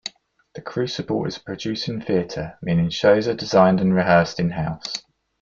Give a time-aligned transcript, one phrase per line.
[0.55, 5.03] The Crucible is a producing theatre, meaning shows are designed and rehearsed in-house.